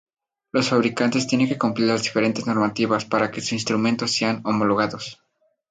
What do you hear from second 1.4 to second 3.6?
que cumplir las diferentes normativas para que sus